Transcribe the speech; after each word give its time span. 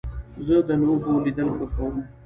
زه 0.45 0.55
د 0.67 0.69
لوبو 0.83 1.11
لیدل 1.25 1.47
خوښوم. 1.57 1.95